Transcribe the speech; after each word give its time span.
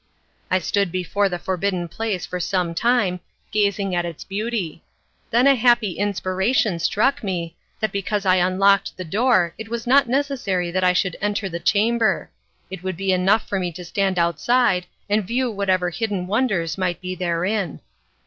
I 0.49 0.57
stood 0.57 0.91
before 0.91 1.29
the 1.29 1.37
forbidden 1.37 1.87
place 1.87 2.25
for 2.25 2.39
some 2.39 2.73
time, 2.73 3.19
gazing 3.51 3.93
at 3.93 4.03
its 4.03 4.23
beauty; 4.23 4.81
then 5.29 5.45
a 5.45 5.53
happy 5.53 5.91
inspiration 5.91 6.79
struck 6.79 7.23
me, 7.23 7.55
that 7.81 7.91
because 7.91 8.25
I 8.25 8.37
unlocked 8.37 8.97
the 8.97 9.03
door 9.05 9.53
it 9.59 9.69
was 9.69 9.85
not 9.85 10.09
necessary 10.09 10.71
that 10.71 10.83
I 10.83 10.93
should 10.93 11.17
enter 11.21 11.47
the 11.49 11.59
chamber. 11.59 12.31
It 12.71 12.81
would 12.81 12.97
be 12.97 13.11
enough 13.11 13.47
for 13.47 13.59
me 13.59 13.71
to 13.73 13.85
stand 13.85 14.17
outside 14.17 14.87
and 15.07 15.23
view 15.23 15.51
whatever 15.51 15.91
hidden 15.91 16.25
wonders 16.25 16.79
might 16.79 16.99
be 16.99 17.13
therein. 17.13 17.79